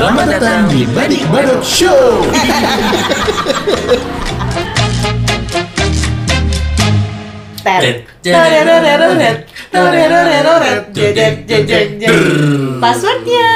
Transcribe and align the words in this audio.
Selamat 0.00 0.32
datang 0.32 0.64
di 0.72 0.88
Badik 0.96 1.28
Badok 1.28 1.60
Show. 1.60 2.24
Passwordnya 12.80 13.52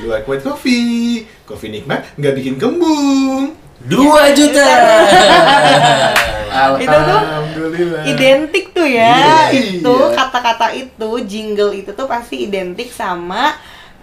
Dua 0.00 0.24
white 0.24 0.40
coffee. 0.40 1.28
Kopi 1.44 1.68
nikmat 1.68 2.16
nggak 2.16 2.32
bikin 2.32 2.56
kembung. 2.56 3.52
Iya. 3.52 3.84
Dua 3.84 4.32
juta. 4.32 4.64
Itu 6.80 6.96
tuh 6.96 7.20
Alhamdulillah. 7.20 8.08
identik 8.08 8.72
tuh 8.72 8.88
ya 8.88 9.52
Iya. 9.52 9.60
itu 9.84 9.96
kata-kata 10.16 10.72
itu 10.72 11.10
jingle 11.28 11.76
itu 11.76 11.92
tuh 11.92 12.08
pasti 12.08 12.48
identik 12.48 12.88
sama 12.88 13.52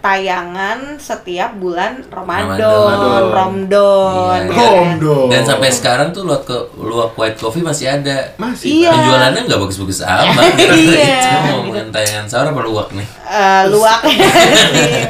tayangan 0.02 0.97
setiap 0.97 1.54
bulan 1.55 2.02
Ramadan, 2.09 2.57
Ramadan. 2.57 3.21
Ramadan. 3.30 4.41
Iya. 4.49 4.70
ya. 4.98 5.16
Dan 5.30 5.41
sampai 5.45 5.70
sekarang 5.70 6.09
tuh 6.09 6.26
luak 6.26 6.43
ke 6.43 6.57
luak 6.76 7.13
white 7.13 7.38
coffee 7.38 7.62
masih 7.62 7.85
ada. 7.88 8.34
masih. 8.35 8.81
Iya. 8.81 8.91
Penjualannya 8.98 9.41
nggak 9.45 9.59
bagus-bagus 9.62 10.02
amat. 10.09 10.52
Iya. 10.57 11.21
Itu 11.21 11.38
mau 11.38 11.53
ngomongin 11.62 11.88
tayangan 11.93 12.26
sahur 12.26 12.49
apa 12.49 12.62
luak 12.66 12.90
nih? 12.91 13.07
Eh, 13.29 13.63
luak 13.70 14.02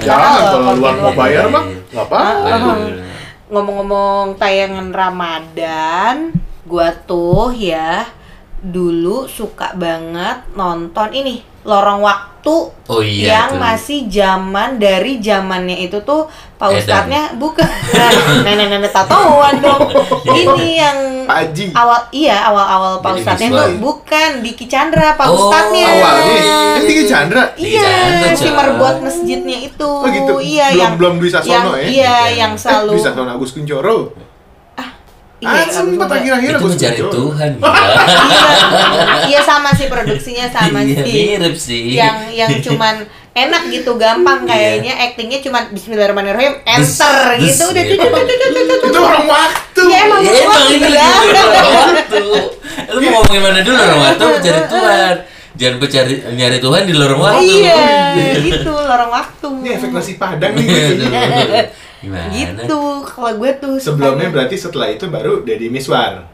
Karena 0.04 0.28
kalau 0.52 0.76
luar 0.76 0.94
mau 0.94 1.10
luak. 1.10 1.16
bayar 1.16 1.46
mah 1.48 1.64
nggak 1.66 2.06
apa. 2.06 2.22
Aduh. 2.46 2.78
Ngomong-ngomong 3.52 4.40
tayangan 4.40 4.88
Ramadan, 4.92 6.16
gua 6.64 6.92
tuh 7.04 7.52
ya 7.52 8.08
dulu 8.62 9.26
suka 9.26 9.74
banget 9.74 10.46
nonton 10.54 11.10
ini 11.12 11.42
Lorong 11.62 12.02
Waktu 12.02 12.74
Oh 12.90 13.00
iya 13.00 13.38
yang 13.38 13.50
tuh. 13.54 13.62
masih 13.62 14.00
zaman 14.08 14.78
dari 14.78 15.22
zamannya 15.22 15.78
itu 15.80 16.02
tuh 16.02 16.26
Pak. 16.58 16.74
Ustadznya 16.74 17.38
bukan 17.38 17.66
nenek-nenek 18.42 18.90
tatoan 18.90 19.62
dong. 19.62 19.82
Ini 20.26 20.70
yang 20.74 20.98
Pak 21.26 21.38
Haji. 21.38 21.66
awal 21.74 22.02
iya 22.10 22.42
awal-awal 22.44 22.98
Pak 22.98 23.14
Ustadznya 23.16 23.50
tuh 23.52 23.78
bukan 23.78 24.42
Diki 24.42 24.66
Chandra 24.66 25.14
Pak 25.14 25.26
Oh, 25.26 25.38
Ustadznya. 25.38 25.86
Awalnya 25.88 26.42
kan 26.42 26.82
Diki 26.82 27.04
Chandra. 27.06 27.44
Iya, 27.54 27.90
si 28.34 28.50
merbot 28.50 28.98
masjidnya 29.02 29.58
itu. 29.62 29.86
Oh 29.86 30.06
gitu. 30.06 30.34
Iya, 30.38 30.66
belum 30.68 30.82
yang 30.82 30.94
belum 30.98 31.14
Dwi 31.18 31.30
Sasono 31.30 31.54
yang, 31.54 31.66
ya. 31.78 31.86
Iya, 31.86 32.16
yang 32.42 32.52
Eh, 32.54 32.58
selalu 32.58 32.90
Dwi 32.92 33.02
Sasono 33.02 33.30
Agus 33.30 33.52
Kuncoro. 33.54 33.98
Iya, 35.42 35.50
ah, 35.52 35.66
sempat 35.66 36.06
Agus- 36.06 36.18
akhir-akhir 36.22 36.54
Itu 36.54 36.66
mencari. 36.68 37.00
Tuhan. 37.02 37.52
Iya, 37.62 39.16
iya 39.28 39.40
sama 39.42 39.74
sih 39.74 39.88
produksinya 39.88 40.46
sama 40.48 40.80
Iya, 40.80 41.02
sih. 41.02 41.14
mirip 41.34 41.56
sih. 41.56 41.84
Yang 41.92 42.18
yang 42.32 42.52
cuman 42.66 42.96
enak 43.32 43.64
gitu 43.70 43.96
gampang 43.96 44.44
kayaknya 44.44 44.94
actingnya 45.02 45.40
cuman 45.40 45.72
Bismillahirrahmanirrahim 45.72 46.62
enter 46.62 47.16
gitu 47.40 47.64
udah 47.66 47.84
des, 47.84 47.96
tuh 47.96 48.06
tuh, 48.06 48.22
tuh, 48.22 48.38
tuh, 48.38 48.50
tuh, 48.52 48.64
tuh, 48.70 48.78
Itu 48.78 48.88
tuh. 48.92 49.02
orang 49.02 49.26
waktu. 49.26 49.82
Iya, 49.82 49.98
emang 50.04 50.20
Iya, 50.22 50.32
waktu 50.32 50.74
emang 50.78 50.94
ya. 50.94 51.10
lagi 51.10 51.42
waktu. 51.74 52.24
Lu 52.94 53.00
mau 53.02 53.12
ngomongin 53.18 53.42
mana 53.42 53.60
dulu 53.62 53.76
lorong 53.76 54.02
waktu 54.04 54.24
mencari 54.30 54.62
Tuhan. 54.68 55.16
Jangan 55.52 55.76
pencari 55.78 56.14
nyari 56.32 56.58
Tuhan 56.60 56.82
di 56.86 56.94
lorong 56.94 57.20
waktu. 57.20 57.44
Iya, 57.44 57.82
gitu 58.42 58.72
lorong 58.72 59.10
waktu. 59.10 59.48
Ini 59.58 59.70
efek 59.76 59.90
nasi 59.90 60.14
padang 60.16 60.54
nih. 60.54 60.70
Gimana? 62.02 62.28
Gitu 62.28 62.80
kalau 63.06 63.32
gue 63.38 63.52
tuh 63.56 63.74
Sebelumnya 63.78 64.26
sukanya. 64.26 64.34
berarti 64.34 64.56
setelah 64.58 64.88
itu 64.90 65.06
baru 65.06 65.42
Deddy 65.42 65.70
Miswar. 65.70 66.26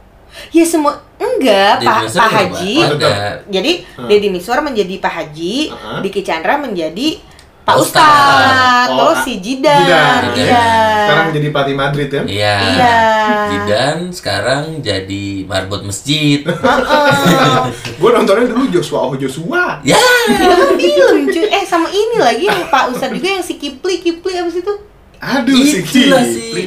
ya 0.50 0.64
semua 0.64 0.92
enggak 1.18 1.82
Deddy 1.82 1.88
Pak 1.88 2.00
Miswar 2.04 2.20
Pak 2.20 2.30
juga 2.30 2.38
Haji 2.38 2.74
ada. 2.86 3.14
Jadi 3.48 3.72
Hmm. 3.94 4.08
Deddy 4.08 4.28
Miswar 4.30 4.60
menjadi 4.62 4.96
Pak 4.98 5.14
Haji, 5.14 5.56
Uh-huh. 5.68 6.00
Diki 6.02 6.22
Chandra 6.22 6.56
menjadi 6.56 7.08
Pak 7.64 7.76
Ustadz, 7.76 8.00
Ustadz. 8.00 8.88
Oh, 8.88 8.96
terus 8.98 9.12
ah, 9.14 9.26
si 9.26 9.34
Jidan, 9.38 9.82
Jidan. 9.84 10.22
iya. 10.38 10.68
Sekarang 11.04 11.28
jadi 11.34 11.48
Pati 11.50 11.74
Madrid 11.74 12.08
kan? 12.08 12.24
Iya. 12.26 12.56
Iya. 12.64 12.96
Jidan 13.50 13.98
sekarang 14.10 14.64
jadi 14.80 15.26
marbot 15.44 15.84
masjid. 15.84 16.48
Gue 17.98 18.10
nontonnya 18.10 18.48
dulu 18.48 18.72
Joshua 18.72 19.04
Oh 19.04 19.16
Joshua. 19.16 19.84
ya. 19.84 20.00
Itu 20.28 20.44
kan 20.46 20.80
film 20.80 21.28
cuy. 21.28 21.44
Eh 21.46 21.64
sama 21.64 21.90
ini 21.90 22.18
lagi 22.18 22.46
yang 22.46 22.68
Pak 22.68 22.84
Ustadz 22.90 23.12
juga 23.14 23.28
yang 23.30 23.44
si 23.44 23.56
Kipli, 23.56 24.00
Kipli 24.00 24.34
apa 24.34 24.48
sih 24.48 24.62
itu? 24.62 24.74
Aduh 25.20 25.58
si 25.60 25.80
Itulah 25.80 26.22
Kipli. 26.22 26.34
sih. 26.34 26.66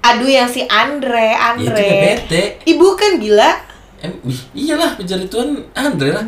Aduh 0.00 0.28
yang 0.28 0.46
si 0.46 0.62
Andre, 0.64 1.28
Ya 1.28 1.36
Andre. 1.50 1.66
udah 1.66 1.98
bete. 2.22 2.42
Ibu 2.64 2.86
kan 2.94 3.16
gila. 3.16 3.50
Em, 3.98 4.12
iyalah 4.52 4.92
pencari 4.94 5.26
Tuhan 5.26 5.56
Andre 5.72 6.08
lah. 6.12 6.26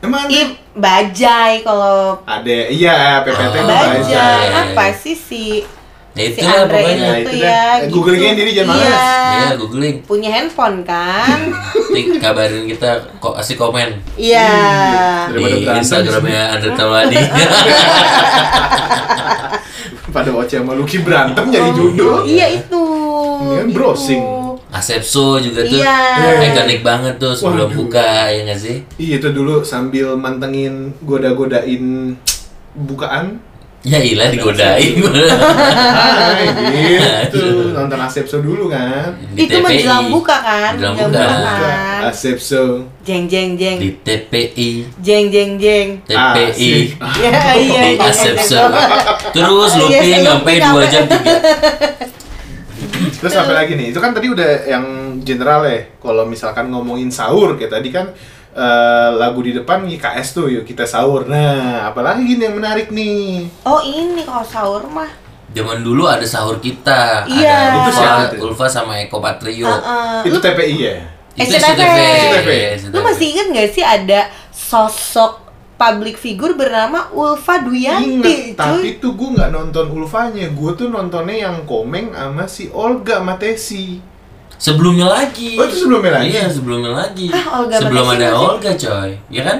Emang 0.00 0.20
ada? 0.20 0.30
Ih, 0.30 0.48
bajai 0.72 1.62
kalau 1.62 2.18
Ada, 2.24 2.56
iya 2.68 3.20
PPT 3.20 3.54
Oh, 3.54 3.62
bajai 3.62 4.10
iya. 4.10 4.66
apa 4.66 4.84
sih 4.92 5.12
si 5.12 5.44
Ya 6.12 6.26
si 6.26 6.34
itu 6.34 6.42
lah 6.42 6.58
Andre 6.58 6.74
pokoknya. 6.74 6.90
itu 6.90 7.02
Nah, 7.02 7.18
itu 7.22 7.34
ya. 7.38 7.62
Eh, 7.78 7.88
googlingin 7.88 8.34
diri 8.34 8.50
jangan 8.52 8.74
iya. 8.74 8.82
males. 8.82 9.02
Iya, 9.38 9.50
googling. 9.56 9.96
Punya 10.02 10.28
handphone 10.30 10.78
kan? 10.82 11.38
Nanti 11.86 12.00
kabarin 12.18 12.66
kita 12.66 12.90
kok 13.16 13.34
kasih 13.34 13.54
komen 13.54 13.88
Iya. 14.14 14.50
Daripada 15.28 15.54
di 15.54 15.66
Instagramnya 15.78 16.40
Andre 16.50 16.70
Taulani. 16.72 17.16
Pada 20.12 20.28
Oce 20.30 20.60
sama 20.60 20.76
Lucky 20.76 21.00
berantem 21.00 21.48
jadi 21.48 21.72
judul. 21.72 22.28
Iya 22.28 22.46
itu. 22.60 22.82
Ini 23.42 23.54
kan 23.56 23.66
Gitu. 23.66 23.74
browsing. 23.74 24.22
Asepso 24.68 25.36
juga 25.36 25.64
tuh 25.64 25.80
Iya. 25.80 26.48
ikonik 26.48 26.80
banget 26.80 27.14
tuh 27.16 27.32
sebelum 27.32 27.68
Waduh. 27.68 27.76
buka 27.76 28.08
ya 28.28 28.40
nggak 28.44 28.56
sih? 28.56 28.76
Iya 28.96 29.20
itu 29.20 29.28
dulu 29.28 29.60
sambil 29.60 30.16
mantengin 30.16 30.92
goda-godain 31.04 32.16
bukaan. 32.74 33.36
Ya 33.82 33.98
ilah 33.98 34.30
digodain. 34.30 34.94
Hai, 34.94 36.46
gitu. 36.70 37.74
Nonton 37.74 37.98
Asepso 37.98 38.38
dulu 38.38 38.70
kan. 38.70 39.10
Di 39.34 39.42
Itu 39.42 39.58
TPI. 39.58 39.64
menjelang 39.82 40.06
buka 40.06 40.36
kan? 40.38 40.72
Menjelang 40.78 41.10
buka. 41.10 41.18
buka 41.18 41.34
kan? 41.58 42.00
Asepso. 42.06 42.86
Jeng 43.02 43.26
jeng 43.26 43.58
jeng. 43.58 43.82
Di 43.82 43.90
TPI, 43.98 44.70
Jeng 45.02 45.26
jeng 45.28 45.58
jeng. 45.58 45.98
TPI, 46.06 46.14
Asik. 46.14 46.86
Iya 47.18 47.30
iya. 47.58 47.80
di 47.82 47.98
iya, 47.98 48.06
Asepso. 48.06 48.62
iya. 48.70 48.86
Terus 49.34 49.70
Iya, 49.74 49.80
looping 49.82 50.22
sampai- 50.22 50.62
2 50.62 50.86
jam 50.86 51.04
3 51.10 51.34
Terus 53.18 53.34
apa 53.34 53.52
lagi 53.52 53.74
nih? 53.74 53.90
Itu 53.90 53.98
kan 53.98 54.10
tadi 54.10 54.30
udah 54.30 54.50
yang 54.62 54.84
general 55.22 55.66
ya. 55.66 55.90
Kalau 55.98 56.22
misalkan 56.22 56.70
ngomongin 56.70 57.10
sahur 57.10 57.54
kayak 57.54 57.70
tadi 57.72 57.90
kan 57.90 58.14
eh, 58.52 59.10
lagu 59.16 59.40
di 59.40 59.52
depan 59.52 59.84
YKS 59.84 60.28
tuh 60.32 60.46
yuk 60.48 60.64
kita 60.64 60.84
sahur. 60.84 61.24
Nah, 61.26 61.88
apalagi 61.88 62.36
nih 62.36 62.48
yang 62.48 62.56
menarik 62.56 62.88
nih? 62.92 63.48
Oh 63.64 63.80
ini 63.80 64.22
kalau 64.22 64.44
sahur 64.44 64.84
mah. 64.88 65.08
Zaman 65.52 65.84
dulu 65.84 66.08
ada 66.08 66.24
sahur 66.24 66.56
kita, 66.64 67.28
Iya. 67.28 67.76
ada 67.76 68.32
Itu 68.32 68.40
Ulfa? 68.40 68.64
Ulfa 68.64 68.66
sama 68.72 68.96
Eko 69.04 69.20
Patrio. 69.20 69.68
Heeh. 69.68 70.32
Itu 70.32 70.40
Lu, 70.40 70.44
TPI 70.44 70.76
ya? 70.80 70.96
Itu 71.36 71.52
SCTV. 71.60 71.98
SCTV. 72.00 72.50
lu 72.92 73.00
masih 73.04 73.26
inget 73.36 73.46
gak 73.52 73.70
sih 73.72 73.84
ada 73.84 74.20
sosok 74.52 75.44
public 75.76 76.14
figure 76.16 76.54
bernama 76.54 77.10
Ulfa 77.10 77.58
Duyanti, 77.60 78.54
Ingat, 78.54 78.56
tapi 78.56 79.02
tuh 79.02 79.18
gue 79.18 79.34
nggak 79.34 79.50
nonton 79.50 79.90
Ulfanya, 79.90 80.46
gue 80.54 80.70
tuh 80.78 80.86
nontonnya 80.86 81.50
yang 81.50 81.66
komeng 81.66 82.14
sama 82.14 82.46
si 82.46 82.70
Olga 82.70 83.18
Matesi. 83.18 83.98
Sebelumnya 84.62 85.06
lagi. 85.08 85.58
Oh, 85.58 85.66
itu 85.66 85.76
sebelumnya 85.76 86.12
lagi? 86.14 86.30
Iya, 86.30 86.46
sebelumnya 86.46 86.92
lagi. 86.94 87.26
Ah, 87.28 87.58
Olga 87.58 87.76
Sebelum 87.76 88.06
ada 88.06 88.26
masih- 88.30 88.38
Olga, 88.38 88.70
coy. 88.78 89.10
Ya 89.28 89.42
kan? 89.42 89.58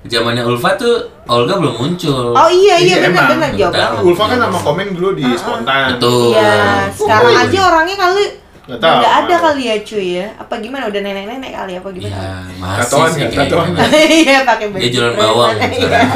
Zamannya 0.00 0.40
Ulfa 0.42 0.70
tuh 0.74 0.94
Olga 1.26 1.54
belum 1.54 1.74
muncul. 1.76 2.32
Oh 2.32 2.48
iya 2.48 2.80
iya 2.80 2.96
Iya, 2.96 2.96
emang. 3.06 3.28
benar-benar 3.28 3.50
jawab. 3.52 4.00
Ulfa 4.00 4.24
kan 4.26 4.38
sama 4.40 4.58
komeng 4.58 4.88
dulu 4.90 5.12
di 5.12 5.26
spontan. 5.34 5.92
Betul. 5.92 6.32
Iya, 6.32 6.88
sekarang 6.88 7.28
Oh, 7.28 7.42
aja 7.44 7.58
orangnya 7.62 7.96
kali 7.98 8.24
Nggak 8.64 8.78
tahu. 8.78 8.96
nggak 8.96 9.14
ada 9.18 9.34
kali 9.38 9.62
ya 9.64 9.76
cuy 9.82 10.08
ya. 10.14 10.26
Apa 10.34 10.54
gimana 10.58 10.84
udah 10.86 11.00
nenek-nenek 11.02 11.52
kali 11.52 11.72
apa 11.74 11.88
Ya, 11.90 11.94
gimana? 11.94 12.16
masih 12.54 12.80
Tatoan 12.80 13.08
sih. 13.10 13.22
Tatoan 13.28 13.66
nggak? 13.70 13.88
Iya 14.24 14.38
pakai 14.44 14.66
baju. 14.66 14.80
Dia 14.80 14.90
jualan 14.90 15.14
bawang 15.14 15.50
Iya. 15.52 15.68
sekarang. 15.76 16.08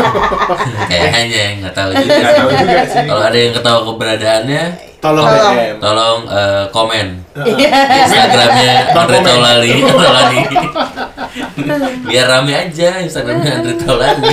Kayaknya 0.90 1.44
nggak 1.60 1.74
tahu 1.74 1.90
juga. 1.92 2.12
Nggak 2.14 2.32
tahu 2.32 2.48
juga 2.54 2.82
sih. 2.86 3.04
Kalau 3.04 3.22
ada 3.22 3.36
yang 3.36 3.52
ketawa 3.52 3.80
keberadaannya, 3.84 4.62
Tolong 5.02 5.26
Tolong. 5.26 5.52
DM. 5.52 5.76
tolong 5.76 6.18
eh, 6.30 6.64
komen 6.70 7.06
Iya. 7.34 7.70
Instagramnya 8.06 8.72
Andre. 8.94 9.18
Taulani. 9.20 9.70
Taulani. 9.82 10.40
Biar 12.06 12.26
rame 12.28 12.52
aja 12.54 12.88
Instagramnya 13.00 13.50
Andre 13.58 13.74
Taulani. 13.74 14.30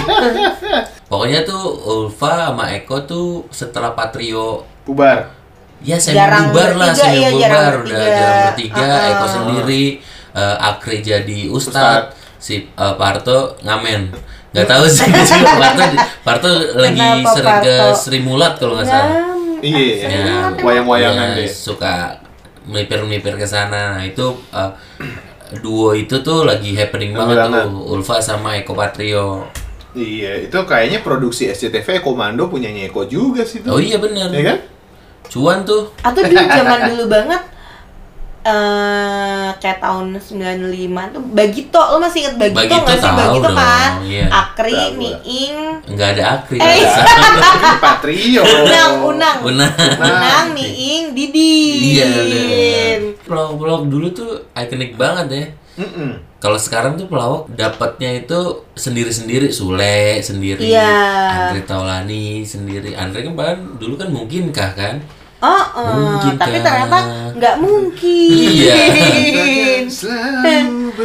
Pokoknya 1.10 1.42
tuh 1.42 1.64
Ulfa 1.82 2.54
sama 2.54 2.70
Eko 2.70 3.02
tuh 3.02 3.28
setelah 3.50 3.92
Patrio 3.92 4.62
Bubar. 4.86 5.34
Ya 5.80 5.96
Jarang 5.96 6.52
bubar 6.52 6.76
lah, 6.76 6.92
semi 6.92 7.18
iya, 7.18 7.32
bubar 7.32 7.40
jarang 7.40 7.76
udah 7.82 7.98
jarang 8.04 8.40
bertiga, 8.46 8.84
Ah. 8.84 9.10
Eko 9.10 9.26
sendiri, 9.26 9.86
eh, 10.34 10.56
Akri 10.60 11.00
jadi 11.00 11.40
ustad, 11.48 12.12
si 12.36 12.68
eh, 12.68 12.94
Parto 12.94 13.56
ngamen. 13.64 14.12
Gak 14.52 14.66
tahu 14.66 14.84
sih 14.84 15.08
Parto, 15.62 15.84
Parto 16.20 16.50
lagi 16.76 17.00
Kenapa 17.00 17.32
sering 17.32 17.58
ke? 17.64 17.76
Sri 17.96 18.20
Mulat 18.20 18.58
kalau 18.58 18.76
nggak 18.76 18.86
salah. 18.86 19.29
Iya, 19.62 20.08
Ya, 20.08 20.38
wayang-wayangan 20.56 21.28
ya, 21.34 21.38
deh. 21.40 21.50
suka 21.50 22.18
melipir-melipir 22.64 23.34
ke 23.34 23.44
sana. 23.44 23.98
Nah, 23.98 24.04
itu 24.04 24.24
eh, 24.50 24.72
duo 25.60 25.92
itu 25.92 26.16
tuh 26.20 26.44
lagi 26.44 26.74
happening 26.74 27.12
banget 27.12 27.38
Banget. 27.44 27.66
tuh, 27.66 27.72
Ulfa 27.90 28.18
sama 28.20 28.56
Eko 28.56 28.74
Patrio. 28.74 29.48
Iya, 29.92 30.46
itu 30.46 30.58
kayaknya 30.64 31.02
produksi 31.02 31.50
SCTV 31.50 32.00
Komando 32.00 32.46
punyanya 32.46 32.86
Eko 32.86 33.04
juga 33.04 33.42
sih 33.42 33.60
tuh. 33.60 33.74
Oh 33.74 33.82
iya 33.82 33.98
bener. 33.98 34.30
Iya 34.30 34.44
kan? 34.46 34.58
Cuan 35.28 35.60
tuh. 35.64 35.90
Atau 36.00 36.22
dulu 36.22 36.46
zaman 36.58 36.80
dulu 36.88 37.04
banget 37.08 37.42
eh 38.40 39.29
kayak 39.58 39.80
tahun 39.80 40.14
95 40.14 40.62
tuh 41.10 41.22
Bagito, 41.34 41.82
lo 41.82 41.98
masih 41.98 42.20
inget 42.22 42.36
Bagito 42.38 42.60
Bagito 42.60 42.78
nggak 42.78 42.98
sih? 42.98 43.12
Bagito 43.12 43.48
dong, 43.48 43.58
kan? 43.58 43.92
iya. 44.06 44.26
Akri, 44.30 44.72
Tahu 44.72 44.86
gua. 44.86 45.00
Miing, 45.00 45.58
Enggak 45.90 46.08
ada 46.14 46.24
akri. 46.38 46.58
Eh, 46.62 46.86
Patrio. 47.82 48.42
Unang, 48.46 48.94
Unang 49.08 49.38
Benar. 49.42 49.72
Unang, 49.98 50.48
Miing, 50.54 51.18
Didin 51.18 51.80
Iya. 51.82 52.10
Pelawak-pelawak 53.26 53.84
dulu 53.90 54.08
tuh 54.12 54.32
ikonik 54.54 54.94
banget 54.94 55.28
ya. 55.32 55.46
Mm-mm. 55.80 56.12
Kalau 56.40 56.56
sekarang 56.56 56.96
tuh 56.96 57.08
pelawak 57.08 57.52
dapatnya 57.52 58.24
itu 58.24 58.40
sendiri-sendiri, 58.72 59.52
Sule 59.52 60.20
sendiri, 60.20 60.72
Iya. 60.72 61.52
Andre 61.52 61.64
Taulani 61.64 62.44
sendiri. 62.44 62.96
Andre 62.96 63.28
kan 63.28 63.34
bahkan 63.36 63.60
dulu 63.76 63.96
kan 63.96 64.08
mungkinkah 64.08 64.72
kan? 64.76 64.96
Oh, 65.40 65.64
oh, 65.74 65.88
Mungkin 66.20 66.36
tapi 66.36 66.60
kan. 66.60 66.64
ternyata 66.68 66.98
nggak 67.32 67.56
mungkin. 67.58 68.28
Iya. 68.28 68.76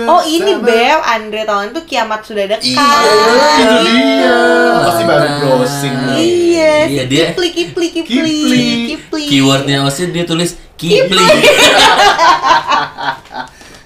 Oh 0.05 0.21
ini. 0.21 0.59
Beb, 0.59 0.99
Andre 1.01 1.43
Taulani 1.45 1.71
tuh 1.71 1.85
kiamat 1.85 2.21
sudah 2.21 2.45
dekat. 2.49 2.67
Iya, 2.67 2.83
itu 3.55 3.75
dia. 3.87 4.35
Pasti 4.83 5.03
baru 5.05 5.23
Nah. 5.23 5.39
browsing. 5.39 5.97
Iya, 6.11 6.73
Iya, 6.85 7.03
si 7.03 7.07
dia- 7.07 7.31
Kipli, 7.31 7.49
Kipli, 7.49 7.87
Kipli, 7.93 8.19
Kipli. 8.19 8.67
Kipli. 8.89 9.25
Keywordnya 9.29 9.87
Osin 9.87 10.11
dia 10.11 10.25
tulis 10.25 10.59
Kipli, 10.75 11.15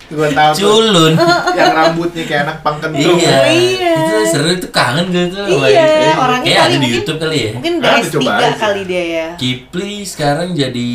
Gua 0.09 0.29
tahu 0.31 0.53
tuh, 0.53 0.61
culun. 0.65 1.13
yang 1.53 1.71
rambutnya 1.71 2.25
kayak 2.25 2.43
anak 2.43 2.59
pang 2.61 2.77
iya. 2.97 3.45
Iya. 3.45 3.93
Itu 3.95 4.15
seru 4.27 4.49
itu 4.51 4.69
kangen 4.69 5.07
gitu. 5.09 5.37
sama 5.37 5.69
Iya, 5.69 5.85
itu. 5.85 6.09
orangnya 6.17 6.45
Kayak 6.45 6.57
kali 6.57 6.65
ada 6.65 6.69
di 6.69 6.79
mungkin- 6.79 6.95
YouTube 6.95 7.19
kali 7.19 7.37
ya. 7.39 7.51
Mungkin 7.53 7.73
Ah, 7.75 7.79
udah 7.79 7.93
S3 7.95 8.05
dicoba 8.09 8.31
aja. 8.35 8.51
kali 8.57 8.83
dia 8.83 9.05
ya. 9.05 9.27
Kipli 9.37 9.95
sekarang 10.03 10.49
jadi 10.53 10.91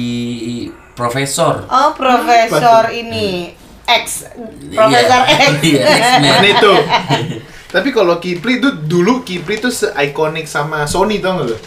profesor. 0.92 1.54
Oh, 1.66 1.90
profesor 1.94 2.84
ini 2.90 3.54
X, 3.84 4.06
Profesor 4.72 5.22
Iya. 5.22 5.38
X. 5.46 5.54
Iya, 5.62 5.82
X-Men. 5.84 6.32
Mana 6.32 6.48
itu? 6.50 6.74
Tapi 7.74 7.90
kalau 7.90 8.16
Kipli 8.18 8.58
tuh 8.58 8.74
dulu 8.80 9.22
Kipli 9.22 9.58
tuh 9.58 9.70
se-ikonik 9.70 10.46
sama 10.46 10.86
Sony 10.86 11.18
tau 11.18 11.38
gak 11.38 11.48
lu? 11.50 11.58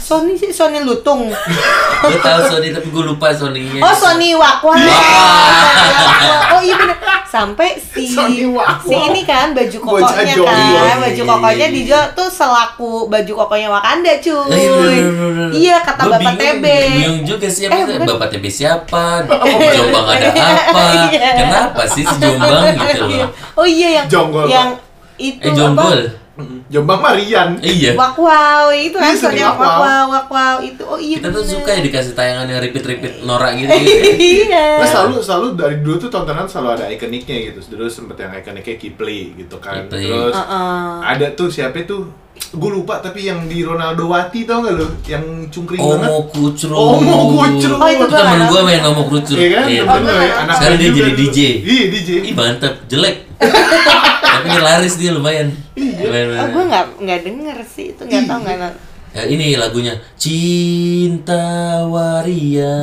Sony 0.00 0.38
sih 0.38 0.54
Sony 0.54 0.80
Lutung. 0.80 1.28
Gue 2.06 2.18
tahu 2.22 2.40
Sony 2.46 2.70
tapi 2.70 2.88
gue 2.94 3.04
lupa 3.04 3.34
Sony-nya. 3.34 3.82
Oh, 3.82 3.90
Sony 3.90 4.32
Wakwa. 4.38 4.72
Wah. 4.72 4.78
Wakwa. 4.78 6.36
Oh 6.56 6.60
iya 6.62 6.74
bener. 6.78 6.96
Sampai 7.26 7.76
si 7.76 8.06
si 8.14 8.94
ini 8.94 9.20
kan 9.26 9.52
baju 9.52 9.76
kokonya 9.82 10.34
kan, 10.40 10.96
baju 11.02 11.22
kokonya 11.26 11.66
dijual 11.68 12.06
tuh 12.16 12.30
selaku 12.30 13.10
baju 13.10 13.32
kokonya 13.44 13.68
Wakanda 13.68 14.16
cuy. 14.22 14.46
bener, 14.46 14.70
bener, 14.72 15.28
bener. 15.34 15.48
Iya 15.52 15.76
kata 15.82 16.02
Gua 16.06 16.16
Bapak 16.16 16.32
bingung, 16.38 16.62
TB. 16.62 16.66
Bingung 16.96 17.20
juga 17.26 17.46
siapa 17.50 17.76
Eh. 17.76 17.98
Bapak 18.08 18.28
TB 18.30 18.44
siapa? 18.48 19.04
Di 19.26 19.66
Jombang 19.74 20.06
ada 20.06 20.28
apa? 20.32 20.82
Iya. 21.10 21.30
Kenapa 21.44 21.82
sih 21.90 22.04
si 22.06 22.16
Jombang 22.22 22.72
gitu 22.72 23.04
loh? 23.04 23.28
Oh 23.58 23.66
iya 23.66 23.88
yang 24.00 24.06
Jonggol, 24.06 24.46
yang 24.48 24.70
itu 25.18 25.42
Eh 25.42 25.52
Jonggol. 25.52 26.25
Jombang 26.66 27.00
Marian. 27.00 27.56
Iya. 27.58 27.92
Wakwau 27.92 28.68
itu 28.68 28.92
kan 28.92 29.08
Iya, 29.08 29.16
soalnya 29.16 29.46
Wakwau. 29.50 29.64
wakwau 29.72 30.04
wakwau 30.10 30.56
itu 30.60 30.82
oh 30.82 30.96
iya 30.96 31.16
Kita 31.16 31.28
tuh 31.30 31.40
bener. 31.40 31.52
suka 31.56 31.70
ya 31.70 31.80
dikasih 31.80 32.12
tayangan 32.12 32.46
yang 32.46 32.60
repeat-repeat 32.60 33.14
Nora 33.22 33.48
gitu. 33.52 33.72
iya 34.36 34.76
Nah, 34.76 34.86
selalu 34.86 35.16
selalu 35.18 35.46
dari 35.54 35.76
dulu 35.80 35.96
tuh 35.98 36.08
tontonan 36.08 36.44
selalu 36.44 36.68
ada 36.74 36.86
ikoniknya 36.88 37.36
gitu. 37.46 37.72
Dulu 37.72 37.86
sempet 37.86 38.16
yang 38.18 38.32
ikoniknya 38.34 38.76
Kipli 38.76 39.20
gitu 39.34 39.56
kan. 39.56 39.86
Kipli. 39.86 40.06
Terus 40.06 40.34
Heeh. 40.34 40.88
ada 41.02 41.26
tuh 41.32 41.48
siapa 41.48 41.80
tuh? 41.82 42.04
Gue 42.36 42.68
lupa 42.70 43.00
tapi 43.00 43.24
yang 43.24 43.48
di 43.48 43.64
Ronaldo 43.64 44.06
Wati 44.06 44.44
tau 44.44 44.60
gak 44.60 44.76
lu? 44.76 44.84
Yang 45.02 45.24
cungkring 45.50 45.80
banget. 45.80 46.04
Omo 46.04 46.28
kucro. 46.28 46.76
Omo 46.76 47.16
Kucro. 47.32 47.74
Oh, 47.74 47.88
itu 47.88 48.04
Temen 48.06 48.40
gue 48.44 48.60
main 48.62 48.82
Omo 48.84 49.02
kucro. 49.06 49.34
Iya 49.34 49.48
kan? 49.50 49.64
Iya, 49.66 49.82
Temen 49.82 50.04
ya, 50.04 50.32
anak 50.44 50.54
Sekarang 50.54 50.76
dia 50.76 50.90
jadi. 50.92 51.12
DJ. 51.16 51.38
Iya, 51.64 51.84
DJ. 51.88 52.10
Ih 52.22 52.34
mantep, 52.36 52.74
jelek. 52.84 53.16
Tapi 54.46 54.52
ini 54.52 54.62
laris 54.62 54.94
dia 54.94 55.10
lumayan. 55.10 55.48
Lumayan, 55.74 56.06
Oh, 56.22 56.30
lumayan. 56.30 56.48
gue 56.48 56.64
nggak 56.64 56.84
nggak 56.98 57.20
denger 57.22 57.58
sih 57.66 57.86
itu 57.90 58.00
nggak 58.00 58.22
tahu 58.24 58.38
nggak. 58.40 58.74
Ya, 59.10 59.22
ini 59.24 59.56
lagunya 59.56 59.96
Cinta 60.14 61.44
Waria. 61.82 62.76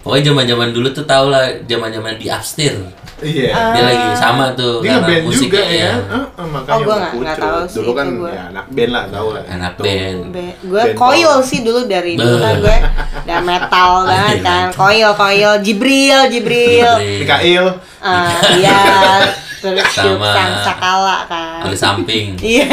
Pokoknya 0.00 0.24
zaman-zaman 0.26 0.68
dulu 0.70 0.88
tuh 0.88 1.04
tau 1.04 1.28
lah 1.28 1.46
zaman-zaman 1.62 2.16
di 2.16 2.26
upstairs. 2.26 2.80
Iya. 3.16 3.52
Dia 3.72 3.82
lagi 3.82 4.08
sama 4.14 4.52
tuh 4.52 4.80
Dia 4.80 4.92
karena 4.94 5.04
ngeband 5.06 5.20
juga 5.20 5.28
musiknya 5.56 5.64
ya. 5.64 5.76
ya. 5.78 5.92
Heeh, 6.06 6.46
makanya 6.46 6.72
Oh, 6.72 6.80
nggak- 6.82 7.12
nggak 7.12 7.12
Kucro. 7.32 7.44
tahu 7.46 7.60
sih 7.62 7.76
Dulu 7.78 7.90
kan 7.92 8.06
gua. 8.14 8.30
ya 8.30 8.42
anak 8.50 8.66
band 8.70 8.90
lah 8.90 9.04
tau 9.06 9.28
lah. 9.32 9.42
Anak 9.46 9.72
Tuh. 9.74 9.84
band. 9.84 10.18
gue 10.62 10.82
Band 10.82 10.92
koil 10.94 11.32
sih 11.42 11.60
dulu 11.60 11.80
dari 11.86 12.12
dulu 12.14 12.36
kan 12.38 12.54
gue 12.58 12.76
udah 13.24 13.40
metal 13.42 13.90
banget 14.06 14.32
Iya. 14.34 14.44
kan 14.44 14.66
koil 14.70 15.10
koil 15.14 15.52
Jibril 15.60 16.20
Jibril 16.30 16.92
Mikael. 17.18 17.66
Eh, 17.98 18.32
iya 18.58 18.80
terus 19.68 19.90
Sama- 19.90 20.30
sang 20.30 20.52
sakala 20.62 21.16
kan 21.24 21.60
Kulit 21.62 21.78
samping. 21.78 22.26
iya 22.46 22.66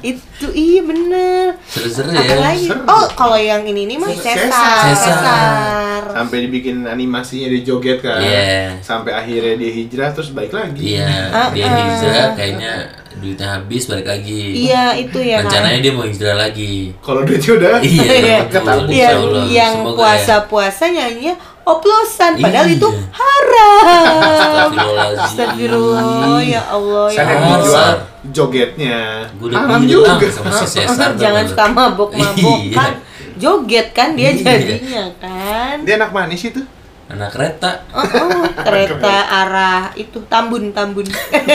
itu 0.00 0.46
iya 0.52 0.80
bener 0.82 1.56
Seru-seru 1.64 2.12
ya. 2.12 2.36
lagi 2.38 2.68
Seru. 2.68 2.84
oh 2.84 3.06
kalau 3.10 3.34
yang 3.34 3.64
ini 3.64 3.86
nih 3.86 3.96
mah 3.96 4.10
Cesar. 4.10 4.36
Cesar 4.36 4.84
Cesar. 4.86 4.94
Cesar 4.94 6.02
Sampai 6.08 6.38
dibikin 6.44 6.82
animasinya 6.82 7.46
dia 7.48 7.62
joget 7.64 7.98
kan. 8.00 8.18
Iya. 8.18 8.74
Sampai 8.80 9.12
akhirnya 9.12 9.54
dia 9.54 9.70
hijrah 9.72 10.10
terus 10.10 10.30
balik 10.30 10.50
lagi. 10.50 10.96
Iya, 10.96 11.30
Ah, 11.30 11.48
dia 11.48 11.64
ah. 11.64 11.74
hijrah 11.74 12.28
kayaknya 12.34 12.72
duitnya 13.14 13.48
habis 13.52 13.82
balik 13.84 14.06
lagi. 14.06 14.42
iya 14.64 14.94
itu 14.94 15.18
ya 15.18 15.40
kan 15.40 15.50
Rencananya 15.50 15.80
dia 15.80 15.92
mau 15.92 16.04
hijrah 16.04 16.36
lagi. 16.36 16.94
Kalau 16.98 17.20
duitnya 17.22 17.52
udah 17.56 17.70
Iya, 17.80 18.02
Iya. 18.24 18.38
betul, 18.44 18.78
yang 18.88 19.18
yang 19.46 19.74
ya. 19.76 19.90
puasa-puasa 19.90 20.84
nyanyinya 20.88 21.34
oplosan 21.68 22.32
padahal 22.36 22.66
Iya. 22.66 22.74
itu 22.74 22.88
haram. 23.10 24.70
Astagfirullah 25.18 26.40
ya 26.40 26.62
Allah 26.64 27.06
ya 27.08 27.20
Allah. 27.20 27.56
dijual 27.58 27.92
jogetnya. 28.30 28.98
Gue 29.36 29.46
udah 29.48 29.60
Haram 29.60 29.82
juga. 29.84 30.10
sama 30.28 30.50
si 30.54 30.66
Cesar. 30.74 31.10
jangan 31.22 31.44
suka 31.44 31.64
mabok-mabok 31.68 32.58
Iya. 32.62 32.74
kan 32.74 32.92
joget 33.36 33.86
kan 33.92 34.08
dia 34.12 34.32
Iya. 34.32 34.42
jadinya 34.42 35.04
kan 35.18 35.76
Dia 35.84 35.94
anak 35.96 36.10
manis 36.10 36.42
itu. 36.42 36.62
Anak 37.08 37.32
kereta. 37.32 37.88
oh, 37.88 38.04
oh, 38.04 38.44
kereta 38.60 39.08
arah 39.24 39.88
itu 39.94 40.20
Tambun 40.28 40.76
Tambun 40.76 41.08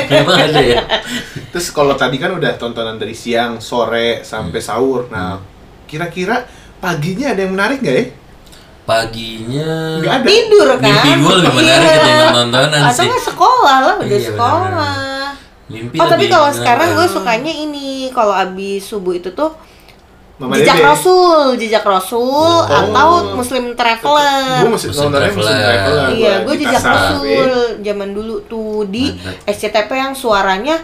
Memang 0.10 0.38
ada 0.40 0.58
ya. 0.58 0.82
Terus 1.54 1.70
kalau 1.70 1.94
tadi 1.94 2.18
kan 2.18 2.34
udah 2.34 2.58
tontonan 2.58 2.98
dari 2.98 3.14
siang, 3.14 3.62
sore, 3.62 4.26
sampai 4.26 4.58
Hmm. 4.58 4.66
sahur. 4.66 5.06
Nah, 5.14 5.38
kira-kira 5.86 6.50
paginya 6.82 7.30
ada 7.30 7.46
yang 7.46 7.54
menarik 7.54 7.86
nggak 7.86 7.94
ya? 7.94 8.06
Paginya 8.84 9.98
Nggak 9.98 10.14
ada. 10.14 10.26
tidur 10.26 10.68
kan 10.74 10.84
Mimpi 10.84 11.10
gue 11.18 11.34
lebih 11.40 11.54
menarik 11.56 11.82
Iya. 11.82 11.96
ketimbang 11.96 12.32
nontonan 12.36 12.82
atau 12.84 12.92
sih. 12.94 13.08
nggak 13.08 13.24
sekolah 13.26 13.76
lah 13.80 13.94
udah 13.98 14.08
Iya, 14.10 14.28
sekolah 14.28 14.88
Mimpi 15.66 15.96
oh 15.96 16.06
tapi 16.06 16.26
kalau 16.28 16.50
sekarang 16.52 16.88
gue 16.94 17.08
sukanya 17.08 17.50
ini 17.50 17.88
kalau 18.10 18.32
abis 18.32 18.84
subuh 18.86 19.14
itu 19.14 19.32
tuh 19.32 19.52
Mama 20.34 20.58
jejak 20.58 20.76
Dede. 20.76 20.90
Rasul, 20.90 21.40
jejak 21.56 21.86
Rasul 21.86 22.26
Oh. 22.26 22.66
atau 22.66 23.10
Muslim 23.34 23.64
Gue 23.66 23.78
Traveler. 23.78 24.66
mesti 24.66 24.88
Muslim 24.90 25.06
nontonnya 25.06 25.30
Muslim 25.30 25.46
Traveler. 25.46 25.78
Traveler. 25.78 26.08
Iya, 26.12 26.34
gua 26.34 26.44
gue 26.44 26.56
jejak 26.60 26.84
Rasul 26.84 27.50
zaman 27.80 28.10
dulu 28.12 28.36
tuh 28.44 28.84
di 28.86 29.06
Mantap. 29.14 29.48
SCTV 29.48 29.90
yang 29.94 30.14
suaranya 30.14 30.76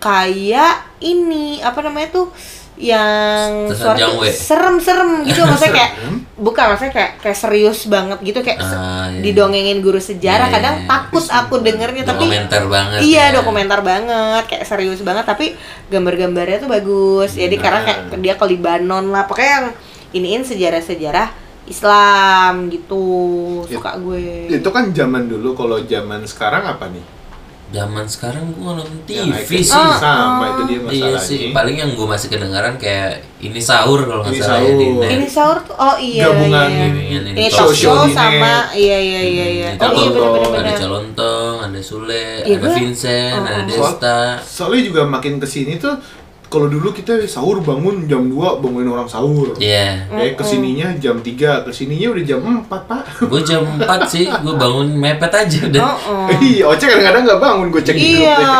kayak 0.00 0.74
ini 0.98 1.60
apa 1.60 1.78
namanya 1.80 2.08
tuh 2.10 2.26
yang 2.74 3.68
suara 3.68 4.00
serem-serem 4.24 5.20
gitu 5.22 5.44
maksudnya 5.44 5.72
kayak 5.78 5.92
bukan 6.34 6.64
maksudnya 6.66 6.94
kayak 6.96 7.12
kayak 7.20 7.36
serius 7.36 7.84
banget 7.84 8.16
gitu 8.24 8.40
kayak 8.40 8.56
Ah, 8.58 9.12
iya. 9.12 9.20
didongengin 9.20 9.84
guru 9.84 10.00
sejarah 10.00 10.48
Iya, 10.48 10.54
kadang 10.56 10.76
iya. 10.78 10.88
takut 10.88 11.20
aku 11.22 11.54
dengernya 11.60 12.02
tapi 12.02 12.24
Dokumenter 12.24 12.64
banget. 12.66 12.98
Iya 13.04 13.20
ya. 13.22 13.34
dokumenter 13.36 13.80
banget, 13.82 14.44
kayak 14.48 14.64
serius 14.64 15.04
banget 15.04 15.28
tapi 15.28 15.52
gambar-gambarnya 15.88 16.58
tuh 16.58 16.70
bagus. 16.70 17.36
Jadi 17.36 17.52
karena 17.54 17.84
kayak 17.84 18.16
dia 18.16 18.34
ke 18.34 18.44
Libanon 18.48 19.12
lah, 19.12 19.28
pokoknya 19.28 19.52
yang 19.52 19.66
iniin 20.12 20.42
sejarah-sejarah 20.42 21.28
Islam 21.66 22.66
gitu 22.68 23.04
suka 23.62 23.94
gue. 23.96 24.48
Itu 24.50 24.68
kan 24.68 24.88
zaman 24.90 25.28
dulu, 25.28 25.52
kalau 25.54 25.78
zaman 25.82 26.24
sekarang 26.24 26.64
apa 26.64 26.88
nih? 26.88 27.04
Zaman 27.70 28.02
sekarang 28.02 28.50
gue 28.50 28.66
nonton 28.66 28.98
TV 29.06 29.30
icon 29.30 29.62
sih. 29.62 29.70
Ah, 29.70 29.94
sama 29.94 30.18
ah. 30.42 30.50
itu 30.50 30.62
dia 30.64 30.74
Iya 30.74 30.82
masalahnya. 30.82 31.20
sih, 31.22 31.40
paling 31.50 31.76
yang 31.78 31.90
gue 31.94 32.02
masih 32.02 32.26
kedengaran 32.26 32.74
kayak 32.76 33.22
ini 33.38 33.56
sahur 33.56 34.02
kalau 34.02 34.20
nggak 34.20 34.34
Ini 34.34 34.42
salah 34.42 34.58
ya 34.60 34.72
di 34.74 34.86
net. 34.90 35.10
Ini 35.12 35.26
sahur 35.26 35.58
tuh 35.62 35.76
oh 35.76 35.96
iya 35.96 36.24
Gabungan 36.26 36.66
iya. 36.66 36.84
ini, 36.84 37.02
ini 37.08 37.30
Ini 37.30 37.46
talk 37.46 37.58
talk 37.62 37.70
show 37.72 37.94
show 37.94 38.10
sama 38.10 38.54
iya 38.74 38.98
iya 38.98 39.22
iya 39.22 39.46
iya. 39.48 39.68
Di 39.70 39.78
Oh 39.78 39.92
iya 39.92 40.02
Calontong, 40.02 40.10
benar-benar 40.10 40.50
ada 40.50 40.66
benar. 40.66 40.80
Calontong, 40.82 41.54
ada 41.62 41.80
Sule, 41.80 42.26
Iya, 42.42 42.56
ada 42.58 42.66
gue- 42.66 42.74
Vincent, 42.74 43.32
Oh, 43.32 43.46
ada 43.46 43.54
oh. 43.54 43.64
Desta. 43.64 44.18
Soalnya 44.42 44.82
juga 44.84 45.00
makin 45.06 45.34
ke 45.38 45.46
sini 45.46 45.72
tuh, 45.76 45.94
kalau 46.50 46.66
dulu 46.66 46.90
kita 46.90 47.14
sahur 47.30 47.62
bangun 47.62 48.10
jam 48.10 48.26
2 48.26 48.58
bangunin 48.58 48.90
orang 48.90 49.06
sahur. 49.06 49.54
Iya. 49.56 50.10
Eh 50.10 50.34
ke 50.34 50.42
sininya 50.42 50.90
jam 50.98 51.22
3, 51.22 51.62
ke 51.62 51.70
sininya 51.70 52.10
udah 52.10 52.24
jam 52.26 52.42
4 52.42 52.66
pak 52.66 53.02
Gue 53.22 53.40
jam 53.46 53.62
4 53.78 53.86
sih, 54.10 54.26
gue 54.26 54.54
bangun 54.58 54.98
mepet 54.98 55.30
aja 55.30 55.58
udah. 55.70 55.82
Oh, 55.86 55.96
oh. 56.10 56.26
Iya, 56.42 56.66
Oce 56.66 56.90
kadang-kadang 56.90 57.22
nggak 57.22 57.40
bangun, 57.40 57.66
gue 57.70 57.82
cek 57.86 57.94
di 57.94 58.02
grup 58.18 58.26
Iya, 58.26 58.34
deh. 58.34 58.50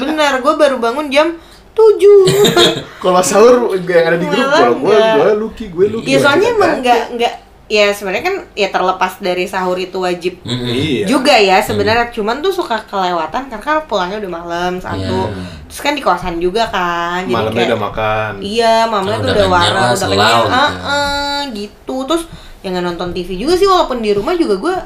benar. 0.00 0.32
Gue 0.40 0.54
baru 0.56 0.76
bangun 0.80 1.12
jam 1.12 1.36
tujuh 1.74 2.24
Kalau 3.04 3.20
sahur 3.20 3.76
yang 3.76 4.06
ada 4.08 4.16
di 4.16 4.24
grup, 4.24 4.48
kalau 4.48 4.74
gue, 4.80 4.96
gue 4.96 5.32
Lucky, 5.36 5.64
gue 5.68 5.86
Lucky. 5.92 6.08
ya 6.08 6.18
soalnya 6.24 6.48
emang 6.56 6.80
nggak 6.80 7.02
nggak 7.20 7.32
ya 7.66 7.88
sebenarnya 7.88 8.20
kan 8.22 8.36
ya 8.52 8.68
terlepas 8.68 9.16
dari 9.18 9.44
sahur 9.44 9.74
itu 9.74 9.96
wajib 9.96 10.36
Mm-mm. 10.40 10.68
Iya. 10.68 11.04
juga 11.06 11.32
ya 11.32 11.56
sebenarnya 11.58 12.12
cuman 12.12 12.38
tuh 12.38 12.52
suka 12.52 12.76
kelewatan 12.84 13.48
karena 13.48 13.58
kan 13.58 13.80
pulangnya 13.84 14.20
udah 14.20 14.32
malam 14.34 14.72
satu 14.76 15.32
Iya. 15.32 15.64
terus 15.64 15.80
kan 15.80 15.92
di 15.92 16.02
kosan 16.02 16.36
juga 16.38 16.68
kan 16.68 17.24
jadi 17.24 17.32
Malamnya 17.34 17.56
kayak 17.58 17.70
udah 17.70 17.82
makan. 17.82 18.32
iya 18.38 18.74
mamanya 18.84 19.16
Oh, 19.16 19.24
tuh 19.24 19.32
udah 19.32 19.48
warna 19.48 19.80
udah 19.90 19.96
kenyang 20.06 20.36
gitu. 20.36 20.52
ah, 20.52 20.72
ah, 20.84 21.38
gitu 21.50 21.96
terus 22.04 22.24
yang 22.60 22.72
nggak 22.72 22.84
nonton 22.86 23.08
TV 23.10 23.28
juga 23.34 23.54
sih 23.54 23.64
walaupun 23.64 23.98
di 23.98 24.10
rumah 24.10 24.34
juga 24.34 24.54
gue 24.56 24.76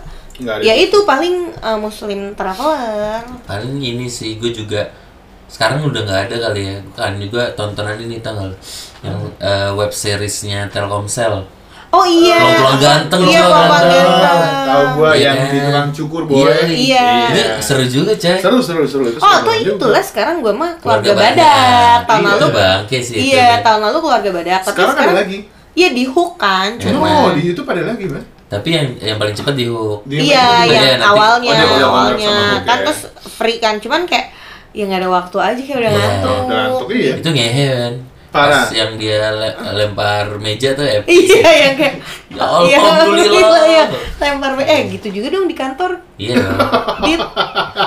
ya 0.61 0.70
itu 0.73 1.02
paling 1.02 1.50
uh, 1.58 1.75
muslim 1.76 2.30
traveler 2.32 3.26
paling 3.42 3.75
ini 3.76 4.06
sih 4.06 4.38
gue 4.38 4.54
juga 4.54 4.87
sekarang 5.47 5.82
udah 5.82 5.99
nggak 6.00 6.20
ada 6.26 6.37
kali 6.44 6.62
ya 6.62 6.76
kan 6.92 7.16
juga 7.16 7.50
tontonan 7.52 7.99
ini 7.99 8.20
tanggal 8.20 8.54
yang 9.00 9.18
eh, 9.38 9.70
web 9.73 9.88
seriesnya 9.88 10.68
Telkomsel 10.68 11.42
oh 11.90 12.04
iya 12.04 12.37
Pulang-pulang 12.38 12.78
ganteng, 12.78 13.21
iya 13.25 13.40
pulang 13.42 13.68
ganteng. 13.68 14.09
ganteng 14.18 14.66
Tahu 14.68 14.83
gue 14.92 15.11
Iya 15.11 15.25
yang 15.25 15.37
di 15.47 15.59
tukang 15.59 15.88
cukur 15.90 16.23
boy. 16.25 16.52
Iya. 16.68 17.09
Ini 17.28 17.42
seru 17.59 17.85
juga 17.85 18.12
cek 18.12 18.38
Seru 18.38 18.59
seru 18.59 18.85
seru 18.85 19.04
itu. 19.07 19.18
Oh, 19.18 19.28
seru 19.35 19.47
tuh 19.47 19.54
itulah 19.57 20.02
sekarang 20.02 20.38
gue 20.38 20.52
mah 20.52 20.76
keluarga, 20.76 21.09
Keluarga 21.09 21.33
badak. 21.35 21.99
Tahun 22.04 22.21
Iya. 22.21 22.30
lalu 22.30 22.47
bangke 22.52 22.99
sih 22.99 23.16
Iya, 23.26 23.49
tahun 23.61 23.80
lalu 23.83 23.99
keluarga 23.99 24.30
badak. 24.30 24.61
Tapi 24.61 24.68
Sekarang 24.71 24.92
sekarang 24.95 25.11
ada 25.11 25.21
lagi. 25.23 25.38
Iya 25.73 25.88
di 25.90 26.04
hook 26.04 26.33
kan, 26.37 26.68
Iya. 26.75 26.83
cuma 26.90 27.07
Oh, 27.07 27.30
di 27.33 27.42
YouTube 27.45 27.68
ada 27.68 27.83
lagi, 27.85 28.04
Mas. 28.04 28.25
tapi 28.47 28.68
yang 28.71 28.88
yang 28.99 29.16
paling 29.16 29.33
cepat 29.33 29.54
di 29.54 29.64
hook 29.64 30.00
iya 30.09 30.18
Iya, 30.18 30.45
yang 30.66 30.85
nanti- 30.97 31.04
awalnya 31.07 31.52
oh, 31.54 31.85
awalnya 31.87 32.33
kan 32.62 32.78
ya. 32.80 32.83
terus 32.83 33.00
free 33.30 33.59
kan, 33.59 33.76
cuman 33.76 34.02
kayak 34.02 34.33
ya 34.71 34.85
nggak 34.85 35.00
ada 35.00 35.11
waktu 35.11 35.37
aja 35.38 35.61
kayak 35.61 35.78
udah 35.78 35.87
Iya. 35.87 35.99
ngantuk. 35.99 36.28
Udah 36.28 36.45
ngantuk, 36.50 36.88
iya. 36.90 37.12
itu 37.14 37.28
ngehe 37.30 37.66
kan 37.71 37.95
Parah. 38.28 38.61
Pas 38.61 38.70
yang 38.70 38.94
dia 38.94 39.30
le- 39.30 39.56
lempar 39.75 40.37
meja 40.37 40.73
tuh 40.73 40.85
epic 40.85 41.08
Iya 41.08 41.49
yang 41.49 41.75
kayak 41.75 41.94
Ya 42.28 42.76
Alhamdulillah. 42.76 43.40
Iya, 43.58 43.64
iya. 43.66 43.85
lempar 44.20 44.52
eh 44.61 44.80
gitu 44.90 45.08
juga 45.11 45.28
dong 45.30 45.47
di 45.47 45.54
kantor. 45.54 45.97
iya. 46.16 46.37
Dit, 47.00 47.20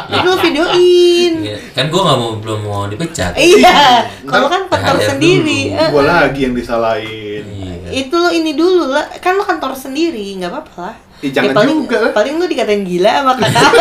itu 0.10 0.26
lu 0.26 0.36
videoin. 0.36 1.34
Iya. 1.42 1.58
kan 1.72 1.86
gue 1.88 2.02
nggak 2.02 2.18
mau 2.18 2.32
belum 2.36 2.60
mau 2.64 2.84
dipecat 2.86 3.34
Iya, 3.34 4.02
kalau 4.30 4.48
kan 4.48 4.66
kantor 4.66 4.98
THR 4.98 5.10
sendiri. 5.14 5.62
dulu. 5.70 5.92
Gua 5.92 6.04
lagi 6.04 6.40
yang 6.42 6.54
disalahin. 6.54 7.44
Iya. 7.46 7.90
itu 7.94 8.16
lo 8.16 8.30
ini 8.30 8.52
dulu 8.52 8.88
lah 8.88 9.04
kan 9.20 9.36
lo 9.36 9.44
kantor 9.44 9.76
sendiri 9.76 10.34
nggak 10.34 10.48
apa-apa 10.50 10.74
lah 10.82 10.96
Ih, 11.22 11.30
jangan 11.30 11.54
ya, 11.54 11.56
paling 11.62 11.78
juga 11.86 11.98
lah. 12.02 12.12
paling 12.18 12.34
lo 12.42 12.46
dikatain 12.50 12.82
gila 12.82 13.12
sama 13.22 13.34
kakak. 13.38 13.72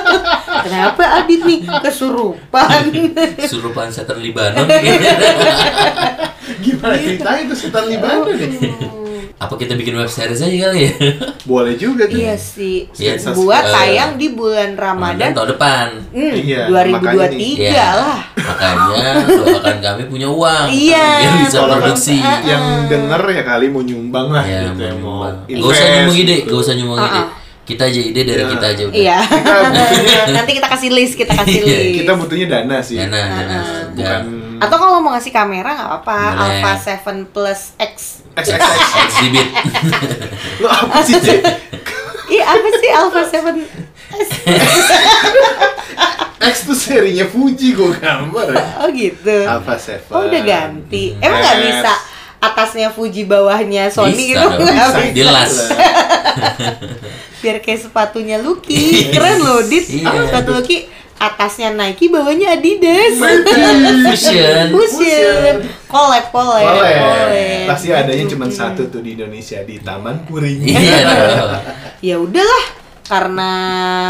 Kenapa 0.64 1.02
Adit 1.20 1.40
nih? 1.44 1.60
Kesurupan. 1.84 2.82
Surupan 3.52 3.92
setan 3.92 4.24
Libanon. 4.24 4.64
Gimana 6.64 6.96
ceritanya 6.96 7.40
itu 7.44 7.56
setan 7.60 7.92
Libanon 7.92 8.32
nih? 8.32 8.56
Apa 9.38 9.54
kita 9.54 9.72
bikin 9.72 9.94
web 9.94 10.06
series 10.06 10.38
aja 10.40 10.56
kali 10.66 10.78
ya 10.82 10.92
Boleh 11.50 11.74
juga 11.74 12.04
tuh. 12.04 12.18
iya 12.18 12.34
sih 12.34 12.90
Iya, 12.92 13.14
buat 13.32 13.62
eh, 13.62 13.70
tayang 13.70 14.10
di 14.14 14.28
bulan 14.30 14.74
Ramadan 14.74 15.30
tahun 15.30 15.54
depan 15.54 15.86
hmm, 16.10 16.32
Iya, 16.36 16.60
2023 16.66 16.90
makanya 16.90 17.26
nih. 17.30 17.52
Iya. 17.56 17.88
lah 17.94 18.18
makanya 18.34 19.10
doakan 19.24 19.76
kami 19.80 20.02
punya 20.06 20.28
uang 20.28 20.66
Iya. 20.84 21.06
biar 21.16 21.34
bisa 21.40 21.56
Kalau 21.56 21.68
kan 21.68 21.78
produksi 21.80 22.16
yang 22.42 22.64
denger 22.84 23.22
ya 23.30 23.42
kali 23.44 23.66
mau 23.68 23.80
nyumbang 23.80 24.26
lah 24.28 24.42
ya 24.42 24.60
gitu 24.68 24.82
ya, 24.82 24.92
mau 24.96 25.22
mau 25.22 25.30
gak 25.38 25.70
usah 25.70 25.86
nyumbang 25.88 26.16
ide 26.18 26.34
gitu. 26.36 26.48
gak 26.48 26.58
usah 26.60 26.74
nyumbang 26.74 26.98
ide 26.98 27.06
Ah, 27.08 27.22
ah. 27.22 27.26
kita 27.62 27.82
aja 27.84 28.00
ide 28.02 28.20
dari 28.20 28.40
Iya. 28.40 28.50
kita 28.50 28.66
aja 28.66 28.82
udah 28.84 28.96
iya 28.96 29.18
Kita 29.22 29.54
butuhnya 29.70 30.18
nanti 30.36 30.52
kita 30.52 30.68
kasih 30.68 30.90
list 30.90 31.14
kita 31.14 31.32
kasih 31.36 31.58
Iya, 31.60 31.76
list 31.78 31.94
kita 31.96 32.12
butuhnya 32.12 32.46
dana 32.48 32.76
sih. 32.80 32.96
dana 32.96 33.20
dana 33.22 33.58
Bukan 33.94 34.22
atau 34.58 34.76
kalau 34.76 34.98
mau 34.98 35.14
ngasih 35.14 35.30
kamera 35.30 35.70
nggak 35.72 35.92
apa 36.02 36.18
Boleh. 36.34 36.62
Alpha 36.62 36.72
7 37.00 37.30
Plus 37.30 37.60
X 37.78 37.94
XXX. 38.34 38.90
exhibit 39.06 39.48
Lo 40.58 40.68
apa 40.68 41.02
sih, 41.02 41.18
Cek? 41.18 41.40
Iya 42.28 42.44
apa 42.44 42.68
sih 42.76 42.90
Alpha 42.90 43.22
7 43.22 43.58
S? 44.18 44.30
X 46.38 46.54
tuh 46.64 46.76
serinya 46.78 47.26
Fuji 47.26 47.74
gue 47.74 47.92
gambar 47.98 48.46
ya. 48.54 48.64
Oh 48.80 48.88
gitu. 48.94 49.36
Alpha 49.44 49.74
Seven. 49.76 50.10
Oh 50.14 50.24
udah 50.24 50.42
ganti. 50.42 51.12
Emang 51.18 51.42
nggak 51.42 51.58
bisa 51.66 51.92
atasnya 52.38 52.88
Fuji 52.94 53.26
bawahnya 53.26 53.90
Sony 53.90 54.14
Bisa 54.14 54.26
gitu 54.30 54.46
dong, 54.46 54.52
nggak 54.62 54.70
bisa. 54.70 54.98
bisa. 55.02 55.12
Dilas. 55.12 55.52
Biar 57.38 57.58
kayak 57.62 57.80
sepatunya 57.82 58.36
Lucky. 58.38 59.10
Keren 59.10 59.38
loh 59.42 59.60
Dit. 59.66 59.86
Iya. 59.90 60.30
Sepatu 60.30 60.50
Lucky 60.54 60.86
atasnya 61.18 61.70
Nike 61.70 62.06
bawahnya 62.06 62.54
Adidas. 62.54 63.18
fusion 63.18 64.66
Fusion. 64.70 65.54
Collab 65.84 66.30
collab. 66.30 66.62
Collab. 66.62 67.66
Pasti 67.66 67.90
adanya 67.90 68.24
cuma 68.24 68.46
satu 68.46 68.86
tuh 68.86 69.00
di 69.00 69.12
Indonesia 69.12 69.58
di 69.60 69.78
Taman 69.78 70.22
Puring. 70.22 70.62
iya 70.62 70.98
dong. 71.02 71.52
Ya 72.00 72.16
udahlah 72.16 72.64
karena 73.02 73.50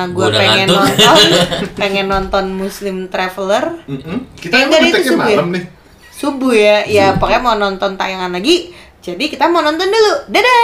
gue 0.08 0.26
pengen 0.28 0.66
ngantuk. 0.66 0.76
nonton 0.76 1.24
pengen 1.80 2.06
nonton 2.06 2.44
Muslim 2.52 2.96
Traveler 3.06 3.80
Mm-mm. 3.86 4.28
Kita 4.34 4.52
Eh, 4.52 4.60
emang 4.60 4.76
enggak, 4.76 4.92
itu 4.92 5.08
subuh 5.08 5.24
ya? 5.24 5.36
malam 5.36 5.48
nih. 5.50 5.64
subuh 6.10 6.52
ya 6.52 6.76
ya 6.84 7.06
pokoknya 7.14 7.40
mau 7.40 7.54
nonton 7.54 7.94
tayangan 7.94 8.28
lagi 8.28 8.74
jadi 8.98 9.24
kita 9.24 9.46
mau 9.46 9.62
nonton 9.62 9.86
dulu 9.86 10.12
dadah 10.26 10.60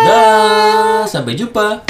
dah 0.00 1.02
sampai 1.04 1.34
jumpa 1.34 1.82